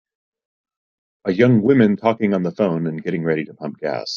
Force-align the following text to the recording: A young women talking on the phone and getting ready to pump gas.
A 1.25 1.31
young 1.31 1.61
women 1.61 1.95
talking 1.95 2.33
on 2.33 2.41
the 2.41 2.51
phone 2.51 2.87
and 2.87 3.03
getting 3.03 3.23
ready 3.23 3.45
to 3.45 3.53
pump 3.53 3.77
gas. 3.77 4.09